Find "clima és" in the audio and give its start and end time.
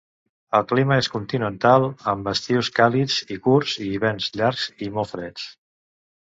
0.69-1.09